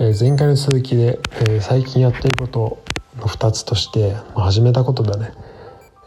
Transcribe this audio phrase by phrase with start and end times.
[0.00, 2.82] えー、前回の続きで、えー、最近やってること
[3.18, 5.32] の2つとして、まあ、始めたことだね。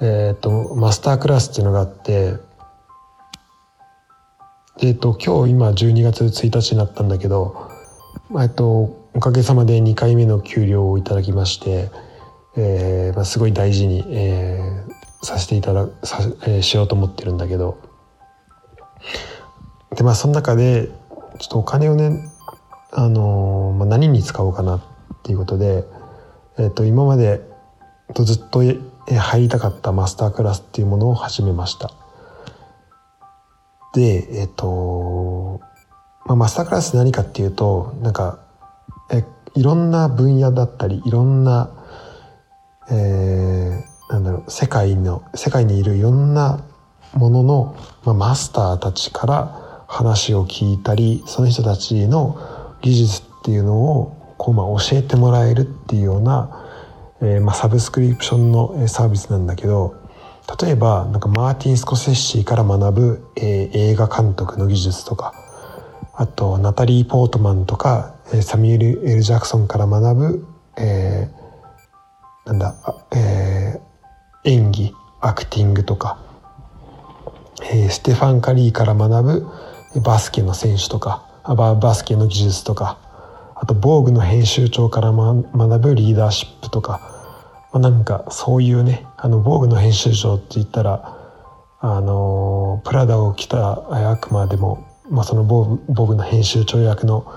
[0.01, 2.33] えっ、とマスタークラスっていうのがあって
[4.81, 7.69] えっ、と今日今12月1日になったんだけど
[8.41, 11.91] えっとおかげさまで2回目の給料をいただきまして、
[12.57, 17.77] えーまあ、すごい大事に、えー、させていたださ、えー、しようと思ってるんだけど。
[19.95, 20.89] でまあその中で
[21.37, 22.31] ちょっとお金をね、
[22.97, 24.81] あの、まあ、何に使おうかなっ
[25.23, 25.83] ていうことで、
[26.57, 27.41] えっ、ー、と今まで
[28.13, 31.91] とずっと入りたかったマスタークラスっていうものを始めました。
[33.93, 35.59] で、えっ、ー、と、
[36.25, 38.39] まあ、マスタークラス何かっていうと、なんか、
[39.11, 39.25] え、
[39.55, 41.69] いろんな分野だったり、いろんな、
[42.89, 46.63] えー、なんだろう、世界の、世界にいるいろんな
[47.13, 47.75] ものの、
[48.05, 52.54] まあ、マスターたちから話を聞いたり、その人たちの
[52.85, 56.67] 技術っていうのを、こう、まあ、教えてもらえるっていうような、
[57.19, 59.95] えー、まあ、サブスクリプションのサービスなんだけど、
[60.61, 65.33] 例えば、なんかマーティン・スコセッシーから学ぶ、えー、映画監督の技術とか、
[66.13, 72.75] あと、ナタリー・ポートマンとか、サミュエル・エル・ジャクソンから学ぶ、えー、なんだ、
[73.15, 76.19] えー、演技、アクティングとか、
[77.63, 79.47] えー、ステファン・カリーから学
[79.93, 82.97] ぶバスケの選手とか、ババスケの技術とか、
[83.55, 86.99] あと、防具の編集長から学ぶリーダーシップとか、
[87.71, 91.17] まあ、なんかそういうね、あの、防具の編集長って言ったら、
[91.79, 97.31] あの、プラダを着た悪魔でも、まあ、その防具の編集長役の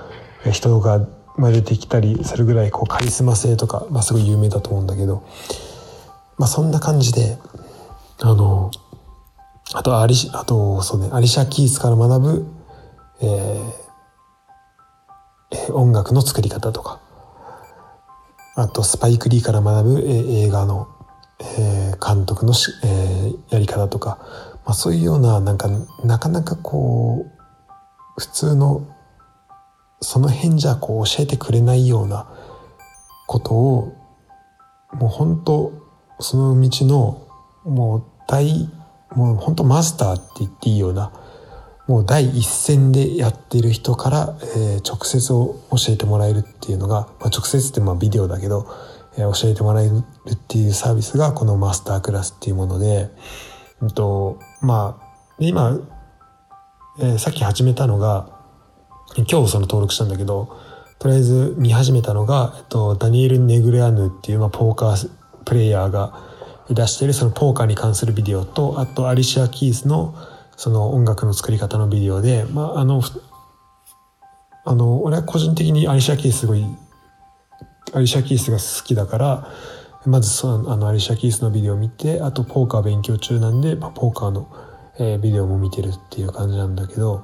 [0.51, 1.07] 人が
[1.39, 5.23] 出てきたりするぐらいこうカリスマ性とか、まあ、すごい有名だと思うんだけど、
[6.39, 7.37] まあ、そんな感じで
[8.21, 8.71] あの
[9.75, 12.47] あとアリあとそうねアリシャ・キースから学ぶ、
[13.21, 13.88] えー
[15.73, 17.01] 音楽の作り方とか。
[18.55, 20.89] あとスパイク・リーから学ぶ映画の、
[22.05, 24.19] 監督のし、え、やり方とか、
[24.65, 25.69] まあ、そういうようななんか
[26.05, 28.87] なかなかこう普通の
[30.01, 32.29] その辺じゃこう教えてくれないような
[33.27, 33.97] ことを
[34.93, 35.73] もう本当
[36.21, 37.27] その道の
[37.65, 38.69] もう大
[39.15, 41.13] もう本当マスターって言っていいような
[41.89, 48.69] もう第一線でやってる人から、え、直接教えてもらえるっていうのが、まあ、直接ってまあビデオだけど、
[49.17, 53.09] え、教えてもらえるっていうサービスがこのマスタークラスっていうもので、
[53.83, 55.81] えっと、まあ、今、
[57.01, 58.29] え、さっき始めたのが、
[59.17, 60.59] 今日その登録したんだけど、
[60.99, 65.11] とりあえず見始めたのが、えっと、ダニエル・ネグレアヌっていう、まあ、ポーカー
[65.47, 66.13] プレイヤーが
[66.69, 70.15] 出してるそのポーカーに関するビデオと、あとアリシア・キースの
[70.59, 73.01] その音楽の作り方のビデオで、まあ、あの、
[74.65, 76.67] あの、俺は個人的にアリシャ・キースすごい、
[77.95, 79.49] アリシャ・キースが好きだから、
[80.05, 84.49] まずその、あの、アリシャ・キースのビデオを見て、あと、ポーカー勉強中なんで、まあ、ポーカーの、
[84.99, 87.23] えー、ビデオも見てるっていう感じなんだけど、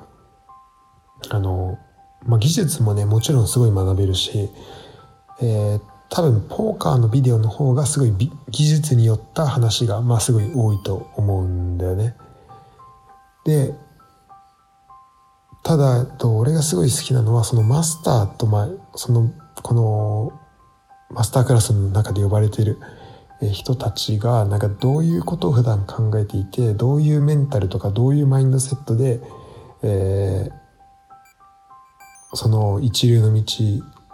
[1.29, 1.77] あの、
[2.25, 4.49] まあ、技術もね、もちろんすごい学べるし、
[5.43, 8.15] えー、多分、ポーカーのビデオの方がすごい
[8.49, 12.15] 技術によった話が、まあ、すごい多いと思うんだよね。
[13.45, 13.75] で
[15.63, 19.33] ただと俺がすごい好きなのはそのマスターと、ま、その
[19.63, 20.41] この
[21.11, 22.79] マスタークラスの中で呼ばれている
[23.53, 29.21] 人たちがなんかどういうことを普段考えていてどういうメンタルとかどういうマインドセットで、
[29.83, 33.43] えー、その一流の道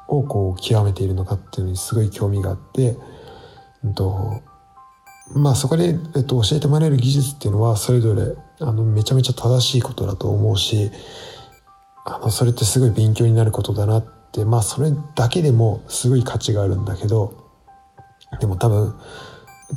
[0.09, 2.97] をこう極めているのかっていうのにすごい興味があって、
[3.85, 4.41] うんと
[5.35, 10.91] まあそこで、えっと、教えてもらえる技術っていうのはそれぞれあのめちゃめちゃ正しいことだと思うし
[12.05, 17.41] あのそれってすごい勉強になることだなってまあそれだけでもすごい価値があるんだけど
[18.41, 18.95] でも多分、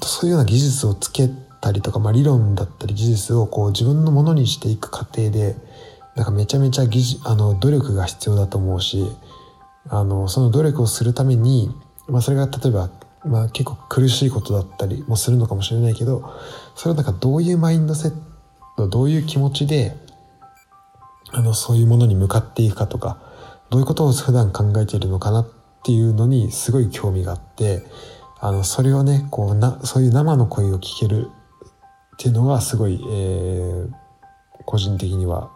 [0.04, 1.28] そういうような技術をつけ
[1.60, 5.56] たりとか、まあ、理論だったり技術をこう自分のものにしていく過程で
[6.16, 9.06] なんかめちゃめちゃ技術あの努力が必要だと思うし
[9.90, 11.72] あのその努力をするために、
[12.08, 12.92] まあ、それが例えば
[13.26, 16.34] まあ結構苦しいことだったりもするのかもしれないけど、
[16.76, 18.33] それをなんかどういうマインドセット、
[18.78, 19.96] どういう気持ちで、
[21.32, 23.18] あの、そういうものに向かっていくかとか、
[23.70, 25.48] どういうことを普段考えているのかなっ
[25.84, 27.86] ていうのにすごい興味があって、
[28.40, 31.30] あの、それをね、こうな、そういう生の声を聞ける
[32.14, 33.92] っていうのがすごい、えー、
[34.66, 35.52] 個人的には、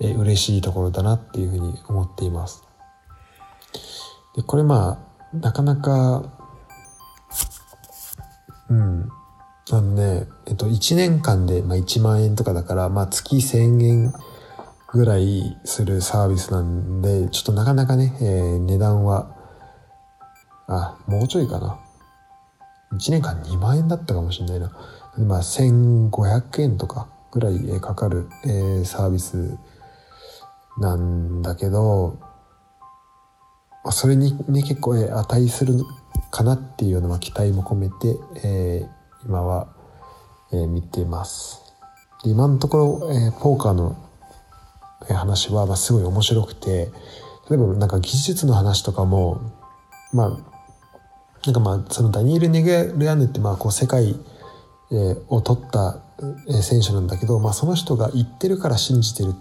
[0.00, 2.64] えー、嬉しいところだなっていうふうに思っています。
[4.36, 4.98] で、これま
[5.32, 6.40] あ、なかなか
[8.70, 9.08] うん。
[9.72, 14.12] あのね、えっと、1年間で、まあ、1万円とかだから、まあ、月1000円
[14.92, 19.36] ぐらいするサービスなんで、ちょっとなかなかね、えー、値段は、
[20.66, 21.78] あ、もうちょいかな。
[22.92, 24.72] 1年間2万円だったかもしれないな。
[25.18, 29.56] まあ、1500円とかぐらいかかる、えー、サービス
[30.78, 32.18] なんだけど、
[33.84, 35.74] まあ、それにね、結構、え値する
[36.30, 39.68] かなっていうような期待も込めて、えー、今は、
[40.52, 41.60] えー、見てます。
[42.24, 43.96] 今のところ、えー、ポーカーの
[45.08, 46.90] 話は、まあ、すごい面白くて、
[47.48, 49.40] 例えばなんか技術の話とかも、
[50.12, 50.28] まあ、
[51.46, 54.14] なんかまあ、そのダニエル・ネグレアヌってまあ、こう世界
[54.92, 56.00] えを取った
[56.62, 59.34] 選手なんだけど、まあその人が言ってるから信じてるっ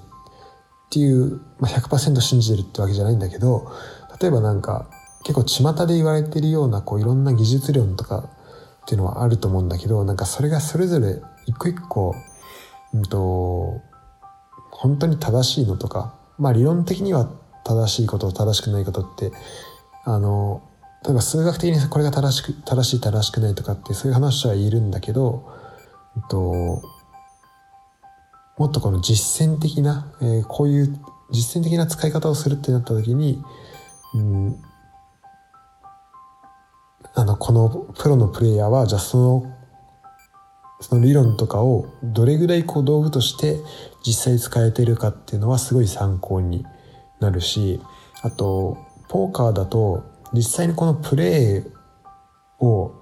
[0.90, 3.72] ていう、まあ100%信じてるってわけじゃないんだけど、
[4.22, 4.90] 例えばなんか
[5.24, 8.30] 結構巷で言われてるようなこういろんな技術論とか
[8.90, 12.16] っていうのはあると思うんだけど、なんかそれがそれぞれ一個一個、
[12.92, 13.82] うんと、
[14.72, 17.30] 本当に正しいのとか、まあ理論的には
[17.64, 19.32] 正しいこと正しくないことって、
[20.06, 20.64] あの、
[21.06, 25.48] 例えば数学的にこれが正しく、正しい正しくないとかってそういう話は言えるんだけど、
[26.18, 26.82] えっと、
[28.58, 31.00] もっとこの実践的な、えー、こういう
[31.32, 33.40] 実践的な使い方をするってなった時に、
[34.16, 34.64] うん、
[37.40, 39.60] このプロのプレイヤーは、じゃあその
[40.82, 43.58] その理論とかをどれぐらいこう道具として
[44.06, 46.66] 実際使えてるかっていうのはすごい参考に
[47.20, 47.82] なるし
[48.22, 48.78] あと
[49.10, 51.64] ポーカーだと実際にこのプレイ
[52.64, 52.94] を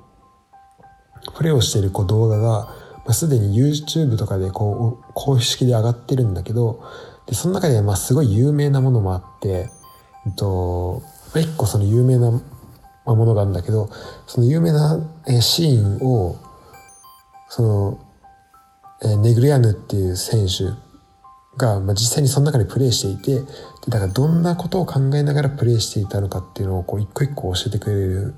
[1.35, 2.73] プレイをしているこう動画が、
[3.13, 6.83] すでに YouTube とかでこう公式で上がってるんだけど
[7.25, 9.69] でその中でまあすごい有名なものもあって、
[10.25, 11.01] えっと、
[11.35, 12.41] 一個その有名な
[13.07, 13.89] まものがあるんだけど
[14.27, 14.99] その有名な
[15.41, 16.35] シーンを
[17.49, 17.99] その、
[19.03, 20.65] え、ネグリアヌっていう選手
[21.57, 23.41] が、まあ、実際にその中でプレーしていて、
[23.87, 28.35] だからどんなことを考えながらプレーしていたのかっていうのをこう一個一個教えてくれる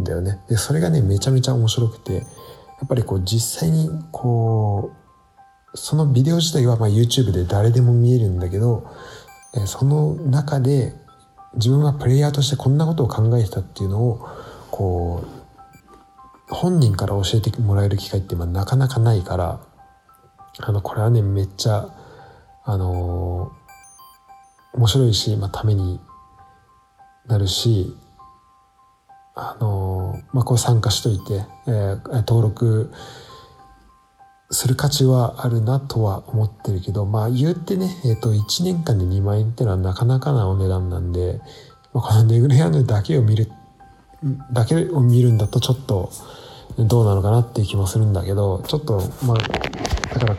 [0.00, 0.40] んだよね。
[0.48, 2.20] で、それがね、めちゃめちゃ面白くて、や
[2.84, 4.90] っぱりこう実際にこ
[5.74, 8.86] う、そのビデオ自体はま YouTube で誰でも見えるんだけど、
[9.66, 10.94] その中で
[11.54, 14.28] 自分はプレイヤーとしてこんなことを考えてたっていうのを、
[14.70, 15.24] こ
[16.48, 19.60] う、本人から教えてもらえる機会ってまあなかなかないから、
[20.58, 21.88] あの、これはね、めっちゃ、
[22.64, 26.00] あのー、面白いし、まあ、ために
[27.26, 27.96] なるし、
[29.34, 32.92] あのー、まあ、こう参加しといて、えー、登録
[34.50, 41.40] する価値はあるなとは思ってるけど、まあ、言ってね、えっ、ー、と、1年間で2万円ってのはなかなかなお値段なんで、
[41.92, 43.50] まあ、このネグレアヌだけを見る、
[44.52, 46.10] だけを見るんだとちょっと、
[46.78, 50.36] どうなのかなっていう気もするんだけどちょっとまあだから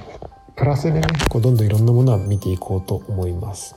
[0.55, 3.75] プラスでねこうどんどんいろんなものは見ていこうと思います。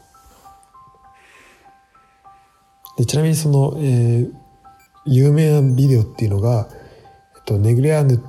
[2.97, 4.33] でちなみにその、えー、
[5.07, 6.69] 有名なビデオっていうのが、
[7.37, 8.23] えっと、ネグレアヌ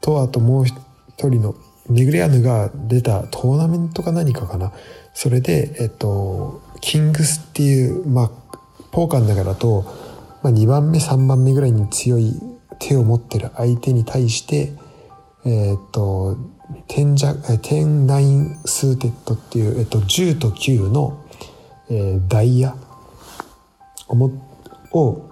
[0.00, 0.74] とあともう一
[1.26, 1.54] 人の
[1.88, 4.72] ネグレアヌが出たトーナメントか何かかな。
[5.14, 8.30] それでえっと kings っていうまあ
[8.90, 9.82] ポーカーの中だと、
[10.42, 12.34] まあ、2番目3番目ぐらいに強い
[12.78, 14.72] 手を持ってる相手に対して、
[15.44, 16.36] えっ、と、
[16.86, 21.24] ten ジャ、 ten nine suited っていう、えっ、と、10と9の、
[21.90, 22.76] えー、ダイヤ
[24.08, 24.30] をも
[24.92, 25.28] を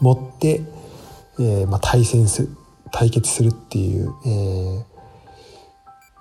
[0.00, 0.62] 持って、
[1.38, 2.48] えー、まあ、対戦する、
[2.92, 4.93] 対決するっていう、えー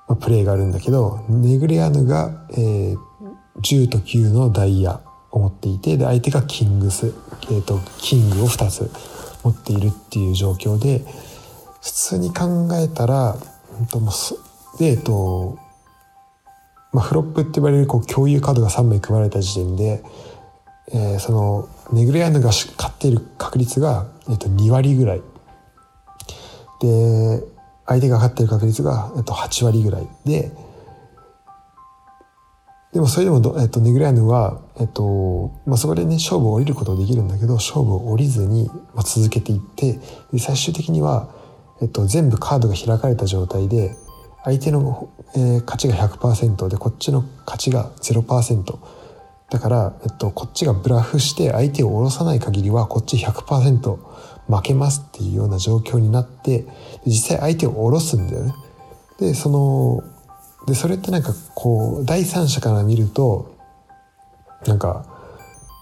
[0.08, 2.98] まあ、プレーがあるんだけど、ネグレアヌが、えー、
[3.62, 7.14] 10と9のダイヤを持っていて、で、相手がキングス、
[7.50, 8.90] えっ、ー、と、キングを2つ
[9.44, 11.00] 持っているっていう状況で
[11.82, 13.36] 普通に考えたら
[14.80, 15.58] でえっと
[16.92, 20.04] まあ、フロップって言われるこう共有カードが3枚組まれた時点で、
[20.94, 25.22] えー、そのネグレアヌが勝っている確率が、えっと、2割ぐらい。
[26.82, 27.44] で
[27.86, 30.52] 相手が勝ってる確率が、えっと、8割ぐらいで
[32.94, 40.00] でもそれでも、えっと、ネグレアヌは、えっと、まあ、そこでね、勝負を降りることはできるんだけど、勝負を降りずに、まあ、続けていって、
[40.32, 41.28] で最終的には、
[41.82, 43.96] えっと、全部カードが開かれた状態で、
[44.44, 48.78] 相手の、えー、勝ちが100%で、こっちの勝ちが0%。
[49.50, 53.98] だから、えっと、こっちがブラフして相手を下ろさない限りは、こっち100%
[54.48, 56.66] 負けますっていうような状況になって、
[57.06, 58.54] 実際相手を下ろすんだよね。
[59.20, 60.04] で、その、
[60.66, 63.56] でそれってなんかこう第三者から見ると
[64.66, 65.06] なんか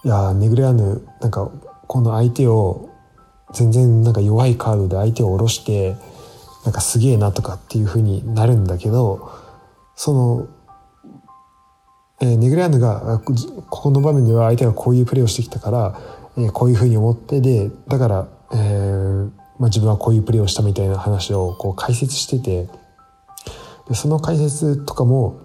[0.04, 1.52] いやネグレアヌなんか
[1.88, 2.90] この相手を
[3.54, 5.96] 全然なんか弱いカードで相手を下ろして
[6.64, 9.30] なんかすげえなとかっていうふうになるんだけど
[9.96, 10.48] その
[12.24, 13.34] えー、ネグラーヌがこ
[13.68, 16.00] この場面では相手がこういうプレーをしてきたから、
[16.38, 22.68] えー、こういうふうに思ってでだから、えーまあ、自分はこういうプレーをしたみたいな話をこう解説してて
[23.88, 25.42] でその解説とかも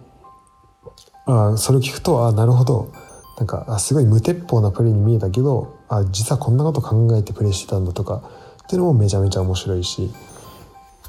[1.26, 2.92] あそれを聞くとあなるほど
[3.38, 8.22] なんかすごい無鉄砲なプレーに見えたけどあ実はこんなこと考えてプレーしてたんだとか
[8.64, 10.10] っていうのもめちゃめちゃ面白いし。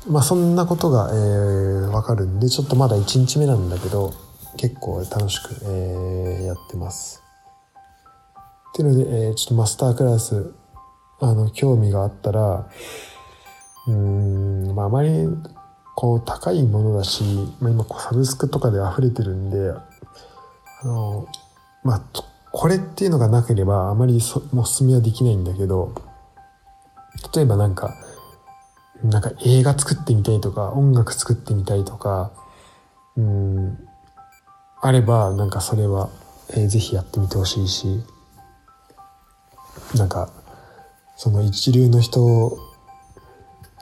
[0.09, 4.13] まあそんなことが、えー、分かるんでちょっとまだ1日目なんだけど
[4.55, 7.26] 結構楽しく、えー、やってます。
[8.77, 10.53] っていうので、えー、ちょっとマスタークラス
[11.19, 12.69] あの興味があったら
[13.87, 15.09] うんまああまり
[15.95, 17.23] こう高いものだし、
[17.59, 19.71] まあ、今サブスクとかで溢れてるんで
[20.83, 21.27] あの
[21.83, 22.01] まあ
[22.51, 25.95] これっていうのがなければあまりそもうおすすめはできないんだけど
[27.33, 27.95] 例えばなんか
[29.03, 32.31] なんか映画作ってみたいとか音楽作ってみたいとか
[33.15, 33.87] うん
[34.81, 36.11] あればなんかそれは、
[36.51, 38.03] えー、ぜひやってみてほしいし。
[39.95, 40.29] なんか
[41.15, 42.57] その一流の人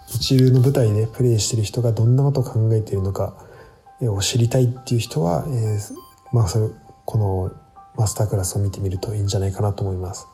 [0.07, 3.35] 一流の舞台でプレイしてる人がどんなことを考えているのか
[4.01, 5.79] を知りたいっていう人は、えー、
[6.31, 6.69] まあそれ
[7.05, 7.51] この
[7.95, 10.27] マスタークラスを見てみるといいんじゃないかなと思います。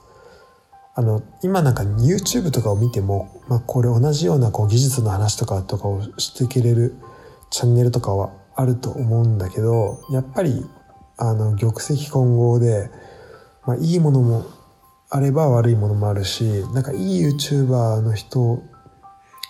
[0.93, 6.95] あの今なんか YouTube とかを見ても、まあ、これ同じようなこう技術の話とかとかをしていけれる
[7.49, 10.65] チャンネルとかはあると思うんだけどやっぱり
[11.17, 12.91] あの玉石混合で、
[13.65, 14.45] まあ、いいものも
[15.13, 18.63] あれば悪いものもあるしなんかいい YouTuber の人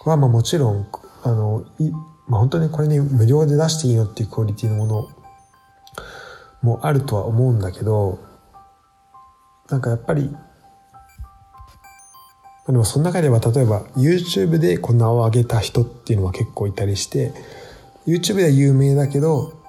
[0.03, 0.87] はまあもちろん
[1.23, 1.91] あのい、
[2.27, 5.09] まあ、本当にこれに無料で出していいのっていうクオリティのもの
[6.63, 8.19] もあるとは思うんだけど
[9.69, 10.35] なんかやっぱり
[12.65, 17.33] でもその中では例えば YouTube でこんなを上げた人っていうのは結構いたりして
[18.07, 19.61] YouTube では有名だけど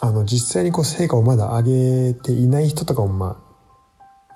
[0.00, 3.45] あの実際にこう成果をまだ上げていない人とかもまあ、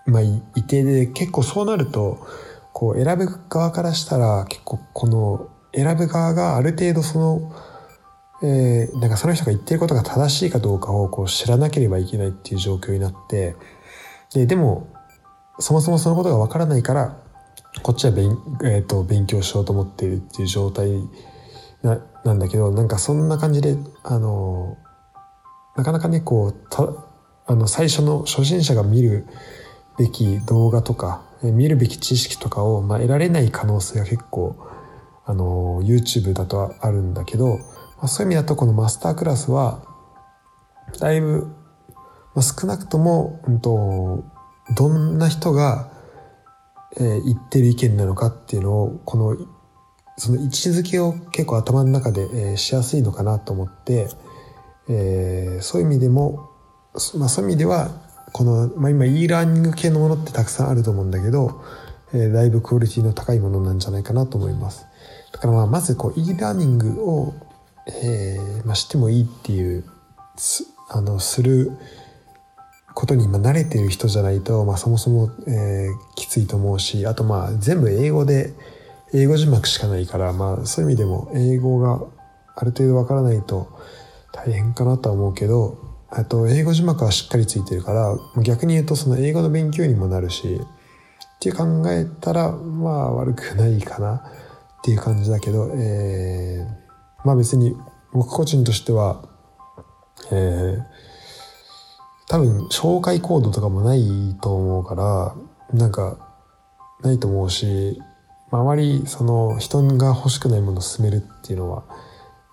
[0.07, 2.27] まあ、いてで結構そうなると
[2.73, 7.53] こう選ぶ側からしたら結構この選ぶ側がある程度その、
[8.43, 13.55] えー、なんかその人が言ってることが正しいかどうかをこう知らなければいけないっていう状況になって
[14.33, 14.89] ででも
[15.59, 17.19] そもそもそのことがわからないから
[17.83, 20.91] こっちは勉,、えーと、勉強しようと思っているっていう状態
[21.83, 24.77] ななんだけどなんかそんな感じであの
[25.77, 26.89] なかなかねこうた
[27.47, 29.27] あの最初の初心者が見る
[30.01, 34.57] べき動画とか見るべき知識とかを、まあ、得られない可能性が結構
[35.25, 39.85] あの YouTube だとはあるんだけど、まあ、そういう意味だとこのマスタークラスは
[40.99, 41.47] だいぶ、
[42.35, 44.25] まあ、少なくとも、うんと
[44.77, 45.91] どんな人が
[46.97, 49.37] えー、言ってる意見なのかっていうのをこの
[50.17, 54.09] その位置づけを結構頭の中で、えー、しやすいのかなと思って、
[54.89, 56.51] えー、そういう意味でも、
[57.17, 57.91] まあ、そういう意味では
[58.33, 61.63] この、まあ、今 e ラーニング系のものってたくさんあると思うんだけど、
[62.13, 64.87] えー、だいぶクオリティの高いものなんじゃないかなと思います。
[65.33, 67.35] だからまあまずこう e ラーニングを、
[67.87, 69.85] えーまあ、してもいいっていう
[70.89, 71.73] あのする
[72.95, 78.53] ことに今慣れてる人じゃないと、まあ、そもそも、えー、きついと思うしあとまあ全部英語で
[79.15, 82.01] 英語字幕しかないから、まあ、そういう意味でも英語が
[82.57, 83.69] ある程度わからないと
[84.33, 94.23] 大変かなとは思うけどあと英語字幕はしっかりついてるから逆に言うとその英語の勉強にもなるしって考えたらまあ悪くないかなっ
[94.83, 97.77] ていう感じだけど、えー、まあ別に
[98.13, 99.23] 僕個人としては、
[100.33, 100.83] えー、
[102.29, 105.35] 多分紹介コードとかもないと思うから
[105.73, 106.19] なんか
[107.03, 107.99] ないと思うし、
[108.51, 111.85] まあまりその人が欲しくないものを進めるっていうのは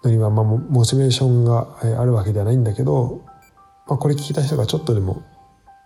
[0.03, 3.25] のにはまあモチベーションがあるわけではないんだけど、
[3.87, 5.23] まあ、これ聞いた人がちょっとでも、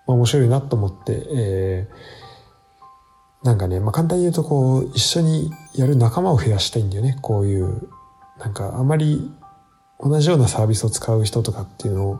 [0.07, 7.89] まあ、面白いなと思って、えー、なんかね、まあ、簡単に言うとこう一緒にやる仲間を増やしたいんだよねこういう
[8.39, 9.31] なんかあまり
[9.99, 12.19] 同じようなサービスを使う人とかっていうのを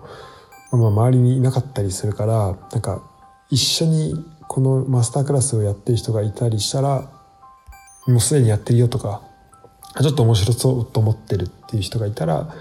[0.72, 3.02] まあ、周りにいなかったりするからなんか
[3.50, 7.10] 一緒にこのマスタークラスをやってる人がいたりしたら
[8.08, 9.22] もうすでにやってるよとか
[10.02, 12.56] ちょっと面白そうと思ってるっていう人がいたら、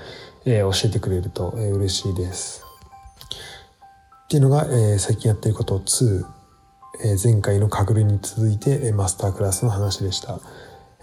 [0.45, 2.65] えー、教えてくれると、え、嬉しいです。
[4.31, 6.25] っていうのが、えー、最近やってること2、
[7.05, 10.39] えー、前回のカグルに続いて、えー、マスタークラスの話でした。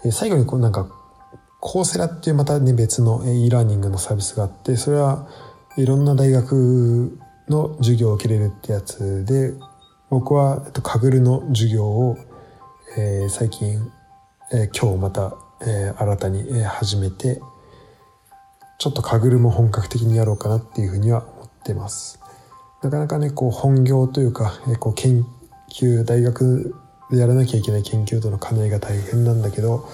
[0.02, 0.88] えー、最後にこうなんか
[1.60, 5.28] コーセラっていうまたね別の e ラーニングのサービスがあってそれは
[5.76, 7.18] いろんな大学
[7.50, 9.52] の授業を受けれるってやつで
[10.08, 12.16] 僕は、えっと、カグルの授業を、
[12.96, 13.92] えー、最近、
[14.54, 17.42] えー、今日また、えー、新たに、え、始めて
[18.78, 22.18] ちょっとカグルも本格的にやろうかなっていうふうには思ってます。
[22.82, 25.26] なかなかねこう本業というか、えこう研
[25.72, 26.74] 究大学
[27.10, 29.88] でやらなきゃいけない研究との兼ね合いが大変なんだけど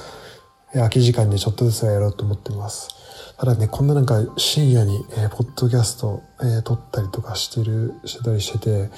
[0.75, 2.91] え空き時間でちょっとずつはやろうと思ってます。
[3.39, 8.91] ただねこんななんか深夜に、えー、ポッドキャスト、えー、撮ったりとかしてるしてたりしてて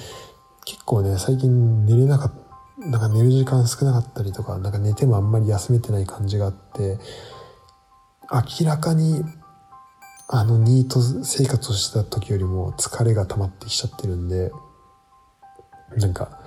[0.65, 2.47] 結構ね最近寝れなかった
[2.87, 6.99] なんか寝る時間少なかったりとかなんか寝てもあんまり休めてない感じがあって
[8.31, 9.23] 明らかに
[10.29, 14.51] あのニート生活をした時よりも疲れが溜まってきちゃってるんで
[15.95, 16.41] なんか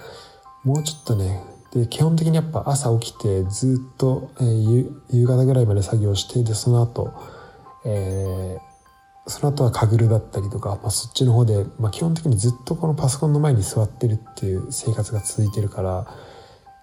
[0.65, 7.15] もうちょっとねで基本的にやっぱ朝起きてずっと、えー、夕方ぐらいまで作業してでその後、
[7.87, 16.07] えー、その後はかぐるだったりとか、まあ、そっちの方で、まあ、基本的にずっとこのパソコンの前に座ってるっていう生活が続いてるから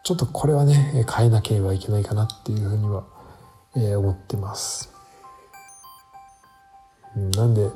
[0.04, 3.04] ちょっとこれはね変えなければいけないかなっていうふうには、
[3.75, 4.97] えー、思ってます。
[7.16, 7.70] なんで、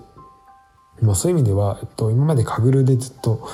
[1.02, 3.48] まあ、そういう意味では、えっと、今までかぐるでずっと、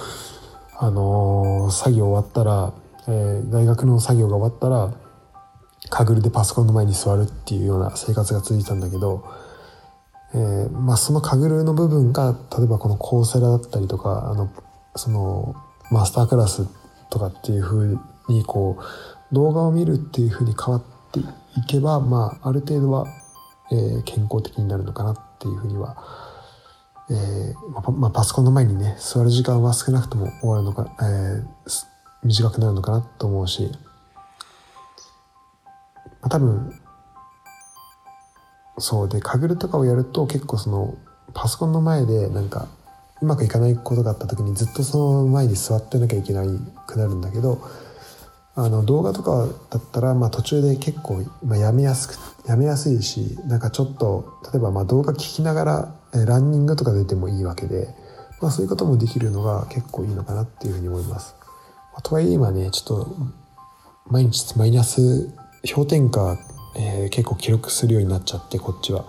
[0.78, 2.74] あのー、作業終わったら
[3.08, 4.94] えー、大学の作業が終わったら
[5.90, 9.26] かぐるでパソコンの前に座るっていうような生活が続いたんだけど、
[10.34, 14.52] えー、まあ、そのかぐるの部分が例えばこのコーセラだったりとかあの
[14.96, 15.56] その
[15.90, 16.68] マスタークラス
[17.10, 21.24] とかっていうふうにこう動画を見るっていうふうに変わってい
[21.66, 23.06] けば、まあ、ある程度は、
[23.72, 25.98] えー、健康的になるのかなっていうふうには、
[27.10, 31.46] えーままあ、パソコンの前にね座る時間は少なくとも終わるのか、えー、
[32.24, 33.72] 短くなるのかなと思うし、
[36.22, 36.80] まあ、多分
[38.78, 40.96] そうでかぐるとかをやると結構その
[41.34, 42.68] パソコンの前でなんか
[43.22, 46.48] うまくいかないことがあった時にずっとその前に座ってなきゃいけない
[46.86, 47.62] くなるんだけど
[48.60, 57.88] あの動画とかだったらまあ途中で結構、まあ、やめやすくやめやすいしなんかちょっと例えばまあ動画聞きながらランニングとか出てもいいわけで、
[58.42, 61.36] まあ、そういうこともできるのが結構いいのかなっていうふうに思います。
[62.04, 63.18] とはいえ今ね、ちょっと
[64.08, 65.30] 毎日マイナス
[65.74, 66.38] 氷点下、
[66.76, 69.06] えー、結構記録するようになっちゃってこっちは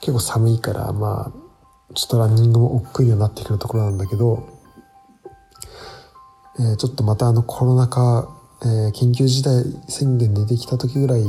[0.00, 4.48] 結構寒いからまあちょっとランニングも億劫になってくるところなんだけど、
[6.58, 11.24] えー、ちょっとまたあのコロナ禍、えー、緊急事態宣言出てきた時ぐらい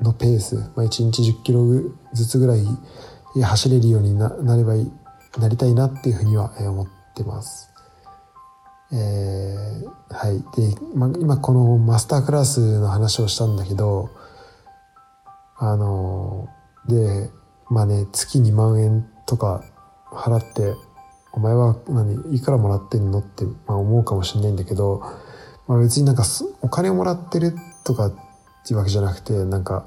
[0.00, 1.64] のペース、まあ、1日10キロ
[2.12, 2.64] ずつぐらい
[3.42, 4.90] 走れるようにななればい
[5.38, 7.70] なりたいなっていうふうには思ってます。
[8.92, 14.10] えー、はいで、ま、今このマスタークラスの話をしたんだけど
[15.56, 16.48] あの
[16.86, 17.30] で
[17.70, 19.64] まあね月2万円とか
[20.12, 20.74] 払って
[21.32, 25.02] お前は何いくらもらってんのって、まあ、思うかもしれないんだけど、
[25.66, 26.24] まあ、別になんか
[26.60, 28.12] お金をもらってるとかっ
[28.66, 29.86] ていうわけじゃなくてなんか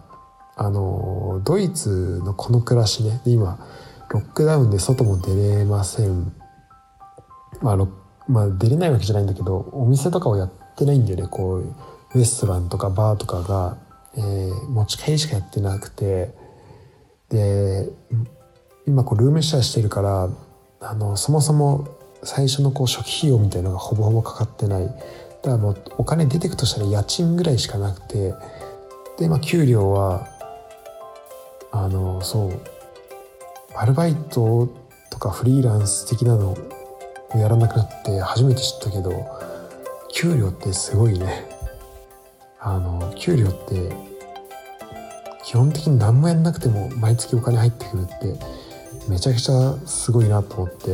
[0.55, 3.21] あのドイツのこの暮らしね。
[3.25, 3.59] で今
[4.09, 6.33] ロックダウンで外も出れません。
[7.61, 7.77] まあ
[8.27, 11.27] まあ出れないわけじゃないんだけどお店とかをやってないんだよね。
[11.27, 13.77] こうレストランとかバーとかが、
[14.15, 16.33] えー、持ち帰りしかやってなくて。
[17.29, 17.89] で
[18.85, 20.29] 今こうルームシェアしてるから
[20.79, 21.87] あのそもそも
[22.23, 24.89] 最初のこう初期費用みたいのがほぼほぼかかってない。
[25.47, 28.33] だからもうお金出てくとしたら家賃ぐらいしかなくて
[29.17, 30.27] でまあ給料は
[31.71, 32.61] あのそう
[33.73, 34.67] アルバイト
[35.09, 39.25] とかフリーランス的なのをやらなくなって初めて知ったけど
[40.13, 41.45] 給料ってすごいね。
[42.59, 43.95] あの給料って
[45.45, 48.35] 基本的に何もやんなくても毎月お金入ってくるって
[49.07, 50.91] めちゃくちゃすごいなと思って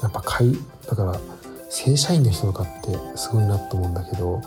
[0.00, 1.20] やっぱ買いだから
[1.70, 4.40] 正社員の人とかってすごいなと思うんだけど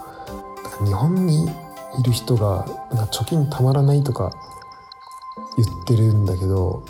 [0.86, 4.32] 日本にいる人がなんか貯金たまらないとか
[5.58, 6.86] 言ってるんだけど、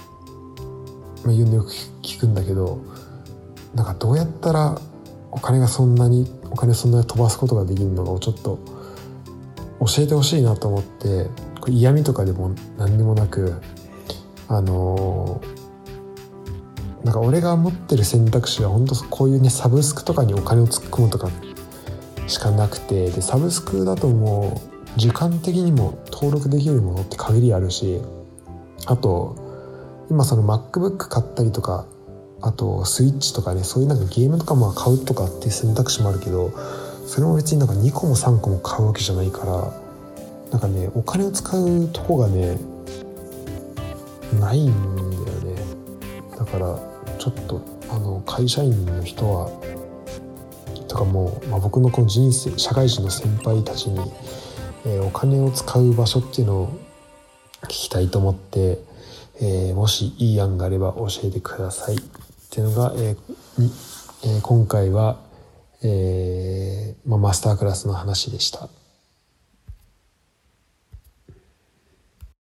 [1.24, 2.80] まあ、言うのよく聞くんだけど
[3.76, 4.80] なんかどうやったら
[5.32, 8.60] お金がそんなにお金そんなに飛ばすことができるのかをちょっと
[9.80, 11.28] 教えてほしいなと思って
[11.60, 13.62] これ嫌味とかでも何にもなく
[14.48, 15.63] あのー、
[17.04, 21.30] なんか俺が持ってる選択肢は本当こういうねサブスクとかにお金を突っ込むとか
[22.28, 24.62] しかなくてでサブスクだとも
[24.96, 28.02] う時間的にも登録できるものって限りあるし
[28.86, 31.86] あと今その MacBook 買ったりとか
[32.42, 36.52] あとスイッチとかねそういうなんかゲームとかも買うとかっていう選択肢もあるけど
[37.06, 39.74] それも別になんか2個も3個も買うわけじゃないから
[40.52, 42.58] なんかねお金を使うとこがね
[44.40, 44.72] ないん
[45.26, 45.56] だよね。
[46.38, 46.93] だから
[47.24, 49.50] ちょっとあの会社員の人は
[50.90, 54.12] とかもう、まあ、僕のこの人生社会人の先輩たちに、
[54.86, 56.80] えー、お金を使う場所っていうのを
[57.64, 58.78] 聞きたいと思って、
[59.40, 61.96] えー、もしいい案があれば教えてください。
[61.96, 61.98] っ
[62.50, 65.22] ていうのが、えーえ、今回は、
[65.82, 68.68] えーまあ、マスタークラスの話でした。